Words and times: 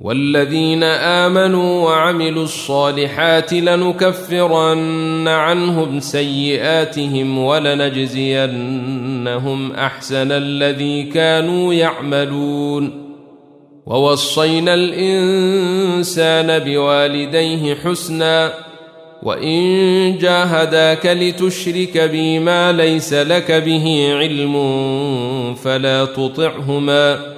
والذين 0.00 0.82
آمنوا 0.82 1.84
وعملوا 1.84 2.44
الصالحات 2.44 3.52
لنكفرن 3.52 5.28
عنهم 5.28 6.00
سيئاتهم 6.00 7.38
ولنجزينهم 7.38 8.52
أحسن 9.72 10.32
الذي 10.32 11.02
كانوا 11.02 11.74
يعملون. 11.74 13.08
ووصينا 13.86 14.74
الإنسان 14.74 16.58
بوالديه 16.58 17.74
حسنا 17.74 18.52
وإن 19.22 20.18
جاهداك 20.18 21.06
لتشرك 21.06 21.98
بي 21.98 22.38
ما 22.38 22.72
ليس 22.72 23.14
لك 23.14 23.52
به 23.52 24.14
علم 24.14 24.54
فلا 25.54 26.04
تطعهما. 26.04 27.37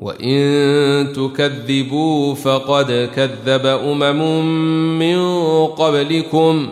وان 0.00 1.12
تكذبوا 1.12 2.34
فقد 2.34 3.10
كذب 3.16 3.66
امم 3.66 4.98
من 4.98 5.18
قبلكم 5.66 6.68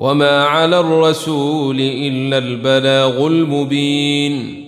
وما 0.00 0.44
على 0.44 0.80
الرسول 0.80 1.80
الا 1.80 2.38
البلاغ 2.38 3.26
المبين 3.26 4.64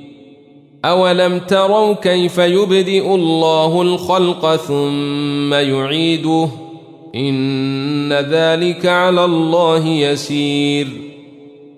اولم 0.85 1.39
تروا 1.39 1.93
كيف 1.93 2.39
يبدئ 2.39 3.15
الله 3.15 3.83
الخلق 3.83 4.57
ثم 4.57 5.55
يعيده 5.55 6.49
ان 7.15 8.13
ذلك 8.13 8.87
على 8.87 9.25
الله 9.25 9.87
يسير 9.87 11.12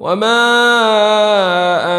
وما 0.00 0.38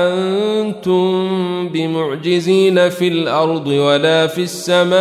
أنتم 0.08 1.30
بمعجزين 1.70 2.90
في 2.90 3.08
الأرض 3.08 3.68
ولا 3.68 4.28
في 4.28 4.42
السماء 4.42 5.00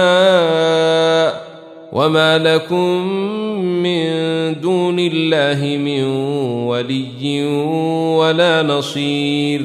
وما 1.93 2.39
لكم 2.39 3.13
من 3.83 4.09
دون 4.61 4.99
الله 4.99 5.77
من 5.77 6.05
ولي 6.67 7.45
ولا 8.17 8.63
نصير 8.63 9.63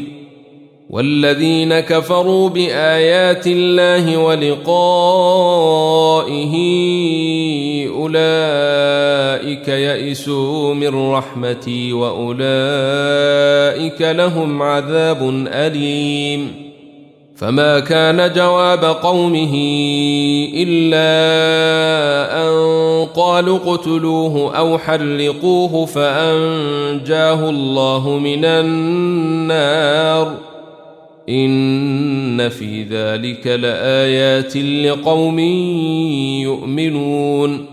والذين 0.89 1.79
كفروا 1.79 2.49
بايات 2.49 3.47
الله 3.47 4.17
ولقائه 4.17 5.43
أولئك 8.03 9.67
يئسوا 9.67 10.73
من 10.73 11.11
رحمتي 11.11 11.93
وأولئك 11.93 12.41
لهم 14.01 14.61
عذاب 14.61 15.45
أليم. 15.47 16.51
فما 17.35 17.79
كان 17.79 18.33
جواب 18.33 18.85
قومه 18.85 19.55
إلا 20.55 21.13
أن 22.43 22.53
قالوا 23.05 23.57
اقتلوه 23.57 24.57
أو 24.57 24.77
حرقوه 24.77 25.85
فأنجاه 25.85 27.49
الله 27.49 28.09
من 28.09 28.45
النار. 28.45 30.33
إن 31.29 32.49
في 32.49 32.83
ذلك 32.83 33.47
لآيات 33.47 34.57
لقوم 34.57 35.39
يؤمنون. 36.39 37.72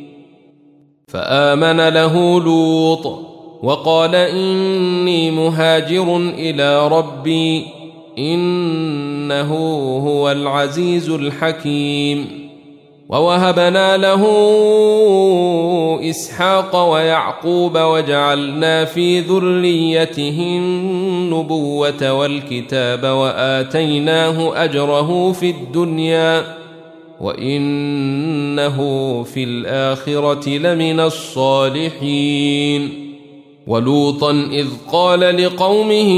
فآمن 1.11 1.87
له 1.89 2.39
لوط 2.41 3.19
وقال 3.63 4.15
إني 4.15 5.31
مهاجر 5.31 6.17
إلى 6.17 6.87
ربي 6.87 7.65
إنه 8.17 9.53
هو 10.07 10.31
العزيز 10.31 11.09
الحكيم 11.09 12.41
ووهبنا 13.09 13.97
له 13.97 14.27
إسحاق 16.09 16.91
ويعقوب 16.91 17.77
وجعلنا 17.77 18.85
في 18.85 19.19
ذريته 19.19 20.37
النبوة 20.39 22.13
والكتاب 22.13 23.03
وآتيناه 23.03 24.63
أجره 24.63 25.31
في 25.31 25.49
الدنيا 25.49 26.60
وانه 27.21 28.77
في 29.23 29.43
الاخره 29.43 30.49
لمن 30.49 30.99
الصالحين 30.99 32.89
ولوطا 33.67 34.31
اذ 34.51 34.67
قال 34.91 35.19
لقومه 35.19 36.11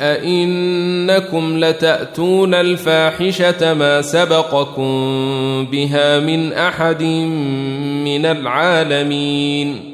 ائنكم 0.00 1.58
لتاتون 1.58 2.54
الفاحشه 2.54 3.74
ما 3.74 4.02
سبقكم 4.02 4.86
بها 5.72 6.20
من 6.20 6.52
احد 6.52 7.02
من 8.04 8.26
العالمين 8.26 9.93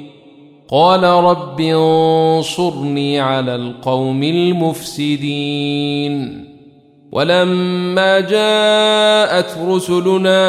قال 0.71 1.03
رب 1.03 1.61
انصرني 1.61 3.19
على 3.19 3.55
القوم 3.55 4.23
المفسدين. 4.23 5.71
ولما 7.11 8.19
جاءت 8.19 9.57
رسلنا 9.67 10.41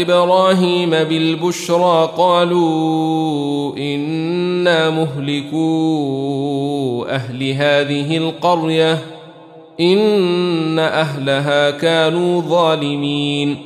إبراهيم 0.00 0.90
بالبشرى 0.90 2.10
قالوا 2.16 3.76
إنا 3.76 4.90
مهلكو 4.90 5.66
أهل 7.08 7.50
هذه 7.50 8.16
القرية 8.16 8.98
إن 9.80 10.78
أهلها 10.78 11.70
كانوا 11.70 12.40
ظالمين. 12.40 13.56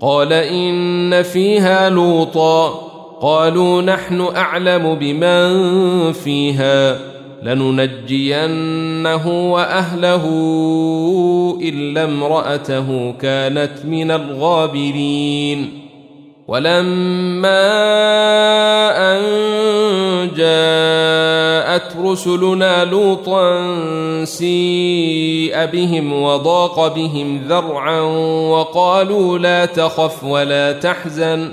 قال 0.00 0.32
إن 0.32 1.22
فيها 1.22 1.90
لوطا 1.90 2.89
قالوا 3.20 3.82
نحن 3.82 4.20
أعلم 4.36 4.94
بمن 4.94 6.12
فيها 6.12 6.98
لننجينه 7.42 9.52
وأهله 9.52 10.24
إلا 11.62 12.04
امرأته 12.04 13.14
كانت 13.20 13.72
من 13.84 14.10
الغابرين. 14.10 15.80
ولما 16.48 17.70
أن 18.96 19.20
جاءت 20.36 21.96
رسلنا 22.04 22.84
لوطا 22.84 23.64
سيء 24.24 25.64
بهم 25.64 26.22
وضاق 26.22 26.94
بهم 26.94 27.40
ذرعا 27.48 28.00
وقالوا 28.50 29.38
لا 29.38 29.66
تخف 29.66 30.24
ولا 30.24 30.72
تحزن. 30.72 31.52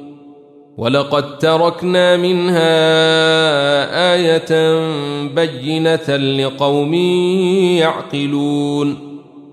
ولقد 0.81 1.37
تركنا 1.37 2.17
منها 2.17 2.73
آية 4.13 4.79
بينة 5.27 6.15
لقوم 6.15 6.93
يعقلون. 7.77 8.97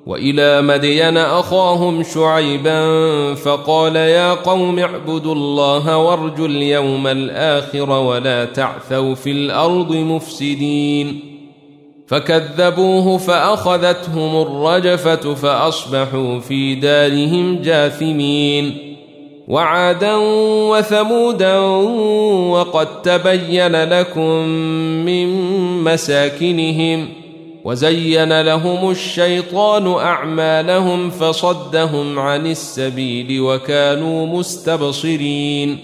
وإلى 0.06 0.62
مدين 0.62 1.16
أخاهم 1.16 2.02
شعيبا 2.02 2.84
فقال 3.34 3.96
يا 3.96 4.34
قوم 4.34 4.78
اعبدوا 4.78 5.34
الله 5.34 5.96
وارجوا 5.96 6.48
اليوم 6.48 7.06
الآخر 7.06 7.90
ولا 7.90 8.44
تعثوا 8.44 9.14
في 9.14 9.30
الأرض 9.30 9.92
مفسدين. 9.92 11.20
فكذبوه 12.06 13.18
فأخذتهم 13.18 14.42
الرجفة 14.42 15.34
فأصبحوا 15.34 16.38
في 16.38 16.74
دارهم 16.74 17.62
جاثمين. 17.62 18.87
وعادا 19.48 20.14
وثمودا 20.70 21.58
وقد 22.50 23.02
تبين 23.02 23.84
لكم 23.84 24.48
من 25.04 25.28
مساكنهم 25.84 27.08
وزين 27.64 28.40
لهم 28.40 28.90
الشيطان 28.90 29.86
أعمالهم 29.92 31.10
فصدهم 31.10 32.18
عن 32.18 32.46
السبيل 32.46 33.40
وكانوا 33.40 34.26
مستبصرين 34.26 35.78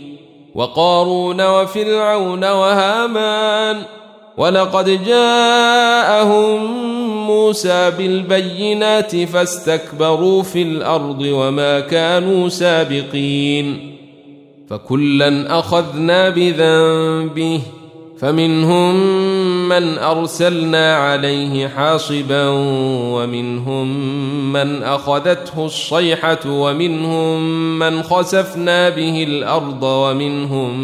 وقارون 0.55 1.47
وفرعون 1.47 2.45
وهامان 2.45 3.83
ولقد 4.37 5.05
جاءهم 5.05 6.65
موسى 7.27 7.91
بالبينات 7.99 9.17
فاستكبروا 9.17 10.43
في 10.43 10.63
الأرض 10.63 11.21
وما 11.21 11.81
كانوا 11.81 12.49
سابقين 12.49 13.97
فكلا 14.71 15.59
أخذنا 15.59 16.29
بذنبه 16.29 17.61
فمنهم 18.19 18.95
من 19.69 19.99
أرسلنا 19.99 20.97
عليه 20.97 21.69
حاصبا 21.69 22.49
ومنهم 23.15 23.87
من 24.53 24.83
أخذته 24.83 25.65
الصيحة 25.67 26.39
ومنهم 26.47 27.39
من 27.79 28.03
خسفنا 28.03 28.89
به 28.89 29.25
الأرض 29.25 29.83
ومنهم 29.83 30.81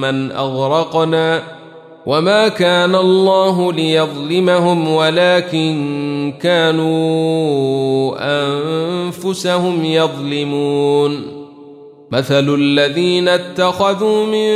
من 0.00 0.32
أغرقنا 0.32 1.59
وما 2.06 2.48
كان 2.48 2.94
الله 2.94 3.72
ليظلمهم 3.72 4.88
ولكن 4.88 6.32
كانوا 6.42 8.16
انفسهم 8.20 9.84
يظلمون 9.84 11.40
مثل 12.10 12.54
الذين 12.54 13.28
اتخذوا 13.28 14.26
من 14.26 14.50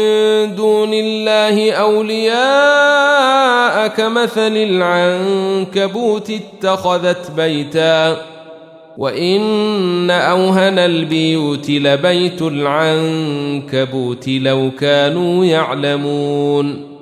دون 0.54 0.90
الله 0.94 1.72
اولياء 1.72 3.14
كمثل 3.88 4.56
العنكبوت 4.56 6.30
اتخذت 6.30 7.30
بيتا 7.30 8.16
وان 8.98 10.10
اوهن 10.10 10.78
البيوت 10.78 11.70
لبيت 11.70 12.42
العنكبوت 12.42 14.28
لو 14.28 14.70
كانوا 14.80 15.44
يعلمون 15.44 16.93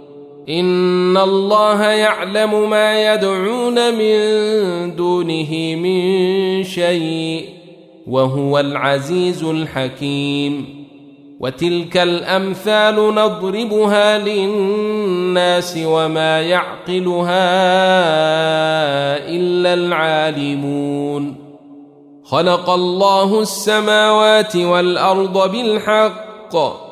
ان 0.49 1.17
الله 1.17 1.85
يعلم 1.85 2.71
ما 2.71 3.15
يدعون 3.15 3.95
من 3.95 4.97
دونه 4.97 5.77
من 5.77 6.65
شيء 6.65 7.49
وهو 8.07 8.59
العزيز 8.61 9.45
الحكيم 9.45 10.83
وتلك 11.41 11.97
الامثال 11.97 13.15
نضربها 13.15 14.19
للناس 14.19 15.79
وما 15.85 16.41
يعقلها 16.41 17.53
الا 19.29 19.75
العالمون 19.75 21.35
خلق 22.25 22.71
الله 22.71 23.41
السماوات 23.41 24.57
والارض 24.57 25.53
بالحق 25.53 26.92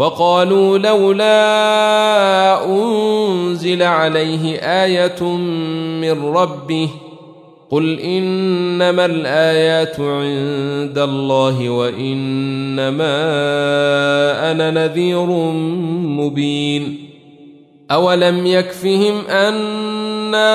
وقالوا 0.00 0.78
لولا 0.78 2.64
أنزل 2.66 3.82
عليه 3.82 4.56
آية 4.58 5.22
من 6.00 6.24
ربه 6.24 6.88
قل 7.70 8.00
إنما 8.00 9.04
الآيات 9.04 10.00
عند 10.00 10.98
الله 10.98 11.70
وإنما 11.70 13.12
أنا 14.50 14.70
نذير 14.70 15.26
مبين 16.20 17.10
أولم 17.90 18.46
يكفهم 18.46 19.26
أنا 19.26 20.50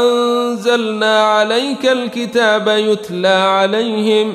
أنزلنا 0.00 1.22
عليك 1.22 1.86
الكتاب 1.86 2.68
يتلى 2.68 3.28
عليهم 3.28 4.34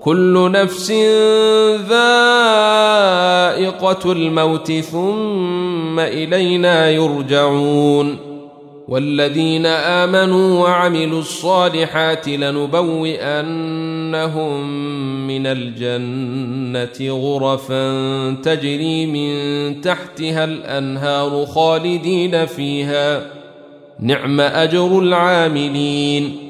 كل 0.00 0.50
نفس 0.52 0.90
ذائقة 1.88 2.12
الموت 4.12 4.72
ثم 4.72 6.00
إلينا 6.00 6.90
يرجعون 6.90 8.16
والذين 8.88 9.66
آمنوا 9.66 10.60
وعملوا 10.60 11.18
الصالحات 11.20 12.28
لنبوئنهم 12.28 13.40
من 15.26 15.46
الجنة 15.46 17.10
غرفا 17.10 17.90
تجري 18.42 19.06
من 19.06 19.80
تحتها 19.80 20.44
الأنهار 20.44 21.46
خالدين 21.46 22.46
فيها. 22.46 23.26
نعم 24.00 24.40
أجر 24.40 24.98
العاملين. 24.98 26.49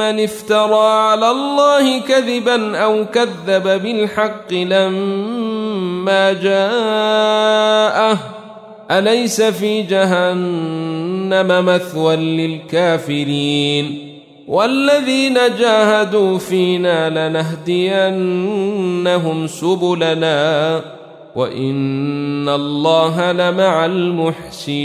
افترى 0.00 0.88
على 0.88 1.30
الله 1.30 2.00
كذبا 2.00 2.78
أو 2.78 3.04
كذب 3.04 3.82
بالحق 3.82 4.52
لما 4.52 6.32
جاءه. 6.32 8.18
أليس 8.90 9.42
في 9.42 9.82
جهنم 9.82 11.64
مثوى 11.64 12.16
للكافرين؟ 12.16 14.08
والذين 14.48 15.34
جاهدوا 15.34 16.38
فينا 16.38 17.28
لنهدينهم 17.28 19.46
سبلنا 19.46 20.82
وإن 21.36 22.48
الله 22.48 23.32
لمع 23.32 23.86
المحسنين. 23.86 24.84